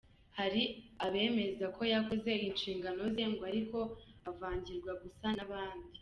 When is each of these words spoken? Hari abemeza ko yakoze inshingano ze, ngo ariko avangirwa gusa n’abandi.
Hari 0.37 0.63
abemeza 1.05 1.65
ko 1.75 1.81
yakoze 1.93 2.31
inshingano 2.47 3.01
ze, 3.15 3.23
ngo 3.31 3.41
ariko 3.51 3.77
avangirwa 4.29 4.91
gusa 5.03 5.27
n’abandi. 5.37 5.93